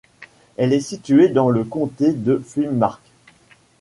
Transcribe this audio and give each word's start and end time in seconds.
Elle 0.57 0.73
est 0.73 0.79
située 0.79 1.29
dans 1.29 1.51
le 1.51 1.63
comté 1.63 2.11
de 2.11 2.41
Finnmark. 2.43 3.03